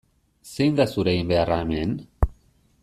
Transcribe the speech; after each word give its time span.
Zein 0.55 0.79
da 0.79 0.87
zure 0.93 1.13
eginbeharra 1.17 1.61
hemen? 1.65 1.95